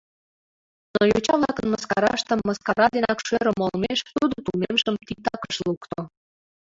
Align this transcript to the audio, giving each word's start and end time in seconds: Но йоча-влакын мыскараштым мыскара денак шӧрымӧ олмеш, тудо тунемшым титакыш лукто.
Но 0.93 1.01
йоча-влакын 1.11 1.65
мыскараштым 1.73 2.39
мыскара 2.47 2.85
денак 2.95 3.19
шӧрымӧ 3.27 3.61
олмеш, 3.67 3.99
тудо 4.15 4.35
тунемшым 4.45 4.95
титакыш 5.07 5.55
лукто. 5.67 5.99